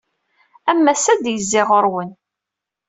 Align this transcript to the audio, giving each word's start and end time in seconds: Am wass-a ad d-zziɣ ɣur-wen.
Am 0.69 0.79
wass-a 0.85 1.11
ad 1.13 1.19
d-zziɣ 1.23 1.67
ɣur-wen. 1.71 2.11